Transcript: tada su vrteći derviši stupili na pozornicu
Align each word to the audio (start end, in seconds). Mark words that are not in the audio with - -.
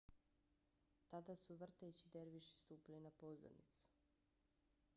tada 1.11 1.35
su 1.41 1.55
vrteći 1.63 2.09
derviši 2.15 2.57
stupili 2.63 2.99
na 3.01 3.11
pozornicu 3.11 3.85